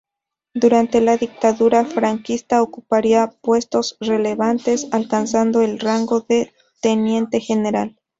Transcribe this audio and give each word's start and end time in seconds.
Durante 0.55 0.99
la 0.99 1.15
Dictadura 1.17 1.85
franquista 1.85 2.63
ocuparía 2.63 3.35
puestos 3.43 3.97
relevantes, 3.99 4.87
alcanzando 4.91 5.61
el 5.61 5.79
rango 5.79 6.21
de 6.21 6.51
teniente 6.81 7.39
general. 7.39 7.95